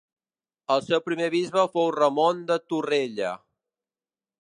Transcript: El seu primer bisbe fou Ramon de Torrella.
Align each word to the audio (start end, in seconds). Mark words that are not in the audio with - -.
El 0.75 0.81
seu 0.85 1.01
primer 1.09 1.27
bisbe 1.35 1.67
fou 1.75 1.91
Ramon 1.99 2.43
de 2.51 2.61
Torrella. 2.73 3.39